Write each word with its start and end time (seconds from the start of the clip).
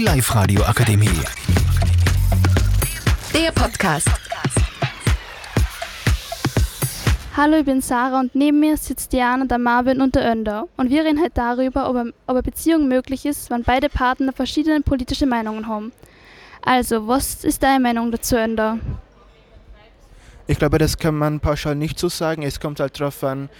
Die 0.00 0.06
Live-Radio 0.06 0.62
Akademie. 0.62 1.10
Der 3.34 3.52
Podcast. 3.52 4.08
Hallo, 7.36 7.58
ich 7.58 7.66
bin 7.66 7.82
Sarah 7.82 8.20
und 8.20 8.34
neben 8.34 8.60
mir 8.60 8.78
sitzt 8.78 9.12
Diana, 9.12 9.44
der 9.44 9.58
Marvin 9.58 10.00
und 10.00 10.14
der 10.14 10.32
Önder. 10.32 10.68
Und 10.78 10.88
wir 10.88 11.04
reden 11.04 11.20
heute 11.20 11.32
darüber, 11.34 11.90
ob, 11.90 11.96
ob 11.96 12.14
eine 12.30 12.42
Beziehung 12.42 12.88
möglich 12.88 13.26
ist, 13.26 13.50
wenn 13.50 13.62
beide 13.62 13.90
Partner 13.90 14.32
verschiedene 14.32 14.80
politische 14.80 15.26
Meinungen 15.26 15.68
haben. 15.68 15.92
Also, 16.62 17.06
was 17.06 17.44
ist 17.44 17.62
deine 17.62 17.80
Meinung 17.80 18.10
dazu, 18.10 18.36
Önder? 18.36 18.78
Ich 20.46 20.58
glaube, 20.58 20.78
das 20.78 20.96
kann 20.96 21.14
man 21.14 21.40
pauschal 21.40 21.74
nicht 21.74 21.98
so 21.98 22.08
sagen. 22.08 22.42
Es 22.42 22.58
kommt 22.58 22.80
halt 22.80 22.98
darauf 22.98 23.22
an, 23.22 23.50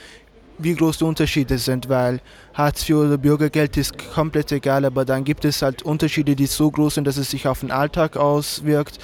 wie 0.63 0.75
groß 0.75 0.99
die 0.99 1.05
Unterschiede 1.05 1.59
sind, 1.59 1.89
weil 1.89 2.21
Hartz 2.55 2.89
IV 2.89 2.97
oder 2.97 3.19
Bürgergeld 3.19 3.77
ist 3.77 3.97
komplett 4.13 4.53
egal, 4.53 4.85
aber 4.85 5.05
dann 5.05 5.25
gibt 5.25 5.45
es 5.45 5.63
halt 5.63 5.83
Unterschiede, 5.83 6.37
die 6.37 6.47
so 6.47 6.71
groß 6.71 6.97
sind, 6.97 7.07
dass 7.07 7.17
es 7.17 7.31
sich 7.31 7.47
auf 7.47 7.61
den 7.61 7.71
Alltag 7.71 8.17
auswirkt. 8.17 8.99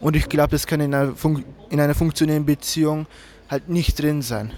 Und 0.00 0.16
ich 0.16 0.28
glaube, 0.28 0.50
das 0.50 0.66
kann 0.66 0.80
in 0.80 0.94
einer, 0.94 1.14
Fun 1.14 1.44
in 1.70 1.80
einer 1.80 1.94
funktionierenden 1.94 2.46
Beziehung 2.46 3.06
halt 3.48 3.68
nicht 3.68 4.00
drin 4.00 4.22
sein. 4.22 4.52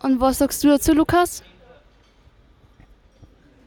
Und 0.00 0.20
was 0.20 0.38
sagst 0.38 0.62
du 0.62 0.68
dazu, 0.68 0.92
Lukas? 0.92 1.42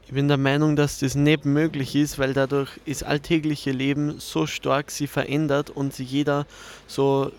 Ich 0.05 0.13
bin 0.13 0.30
der 0.30 0.38
Meinung, 0.38 0.77
dass 0.77 0.99
das 0.99 1.16
nicht 1.16 1.44
möglich 1.44 1.94
ist, 1.96 2.18
weil 2.18 2.34
dadurch 2.34 2.70
das 2.85 3.04
alltägliche 3.04 3.71
Leben 3.71 4.20
so 4.20 4.48
stark 4.48 4.90
sich 4.90 5.10
verändert 5.10 5.70
und 5.70 5.99
jeder 5.99 6.46
so 6.88 7.32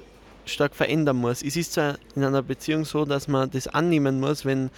stark 0.48 0.74
verändern 0.74 1.16
muss. 1.16 1.42
Es 1.42 1.56
ist 1.56 1.74
zwar 1.74 1.96
in 2.14 2.24
einer 2.24 2.42
Beziehung 2.42 2.84
so, 2.84 3.04
dass 3.04 3.28
man 3.28 3.50
das 3.50 3.68
annehmen 3.68 4.20
muss, 4.20 4.44
wenn 4.44 4.70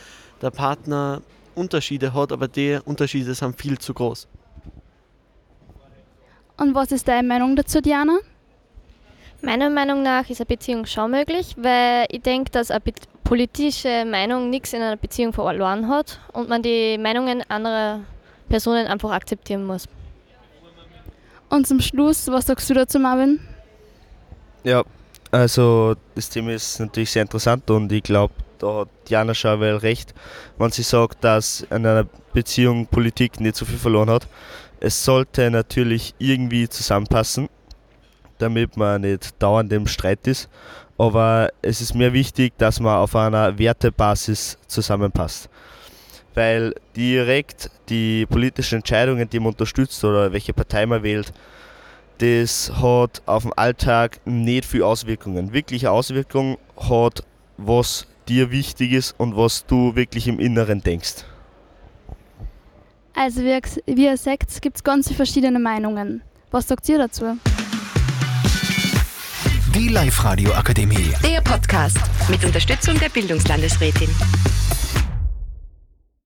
der 0.43 0.51
Partner 0.51 1.23
Unterschiede 1.55 2.15
hat, 2.15 2.33
aber 2.33 2.49
die 2.49 2.79
Unterschiede 2.85 3.35
sind 3.35 3.61
viel 3.61 3.79
zu 3.79 3.95
groß. 3.95 4.29
Und 6.57 6.75
was 6.75 6.93
ist 6.93 7.09
deine 7.09 7.27
Meinung 7.27 7.57
dazu, 7.57 7.81
Diana? 7.81 8.19
Meiner 9.43 9.71
Meinung 9.71 10.03
nach 10.03 10.29
ist 10.29 10.41
eine 10.41 10.47
Beziehung 10.47 10.85
schon 10.85 11.11
möglich, 11.11 11.55
weil 11.57 12.07
ich 12.11 12.21
denke, 12.21 12.51
dass 12.51 12.71
eine 12.71 12.83
politische 13.25 14.05
Meinung 14.05 14.51
nichts 14.51 14.73
in 14.75 14.83
einer 14.83 14.97
Beziehung 14.97 15.33
verloren 15.33 15.89
hat 15.89 16.21
und 16.33 16.49
man 16.49 16.63
die 16.63 16.99
Meinungen 16.99 17.43
anderer 17.49 18.01
Personen 18.49 18.87
einfach 18.87 19.11
akzeptieren 19.13 19.65
muss. 19.65 19.89
Und 21.49 21.67
zum 21.67 21.81
Schluss, 21.81 22.29
was 22.29 22.47
sagst 22.47 22.69
du 22.69 22.75
dazu, 22.75 22.99
Marvin? 22.99 23.41
Ja, 24.63 24.85
also 25.31 25.95
das 26.15 26.29
Thema 26.29 26.53
ist 26.53 26.81
natürlich 26.81 27.11
sehr 27.11 27.23
interessant 27.23 27.71
und 27.71 27.91
ich 27.93 28.03
glaube, 28.03 28.35
da 28.59 28.81
hat 28.81 28.89
Diana 29.09 29.35
Schauwell 29.35 29.77
recht, 29.77 30.15
wenn 30.59 30.71
sie 30.71 30.83
sagt, 30.83 31.25
dass 31.25 31.63
in 31.63 31.87
einer 31.87 32.07
Beziehung 32.33 32.87
Politik 32.87 33.41
nicht 33.41 33.57
so 33.57 33.65
viel 33.65 33.79
verloren 33.79 34.11
hat. 34.11 34.29
Es 34.81 35.05
sollte 35.05 35.51
natürlich 35.51 36.15
irgendwie 36.19 36.69
zusammenpassen 36.69 37.49
damit 38.41 38.77
man 38.77 39.03
nicht 39.03 39.41
dauernd 39.41 39.73
im 39.73 39.87
Streit 39.87 40.27
ist. 40.27 40.49
Aber 40.99 41.51
es 41.63 41.81
ist 41.81 41.95
mir 41.95 42.13
wichtig, 42.13 42.53
dass 42.59 42.81
man 42.81 42.97
auf 42.97 43.17
einer 43.17 43.59
Wertebasis 43.59 44.59
zusammenpasst. 44.67 45.49
Weil 46.35 46.75
direkt 46.95 47.71
die 47.89 48.27
politischen 48.27 48.77
Entscheidungen, 48.77 49.29
die 49.29 49.41
man 49.41 49.49
unterstützt 49.49 50.05
oder 50.05 50.33
welche 50.33 50.53
Partei 50.53 50.87
man 50.87 51.03
wählt, 51.03 51.33
das 52.21 52.71
hat 52.71 53.23
auf 53.27 53.45
den 53.45 53.53
Alltag 53.55 54.21
nicht 54.27 54.67
viel 54.67 54.83
Auswirkungen. 54.83 55.53
Wirkliche 55.53 55.91
Auswirkungen 55.91 56.59
hat, 56.77 57.25
was 57.57 58.07
dir 58.29 58.51
wichtig 58.51 58.93
ist 58.93 59.15
und 59.19 59.37
was 59.37 59.67
du 59.67 59.97
wirklich 59.97 60.29
im 60.29 60.39
Inneren 60.39 60.83
denkst. 60.83 61.25
Also 63.15 63.41
wie, 63.43 63.59
wie 63.87 64.05
ihr 64.05 64.17
sagt, 64.17 64.63
gibt 64.63 64.77
es 64.77 64.85
ganz 64.85 65.11
verschiedene 65.13 65.59
Meinungen. 65.59 66.23
Was 66.51 66.69
sagt 66.69 66.89
ihr 66.89 66.99
dazu? 66.99 67.39
Die 69.75 69.89
Live-Radio 69.89 70.53
Akademie. 70.53 71.13
Der 71.25 71.41
Podcast 71.41 71.99
mit 72.29 72.45
Unterstützung 72.45 72.99
der 72.99 73.09
Bildungslandesrätin. 73.09 74.09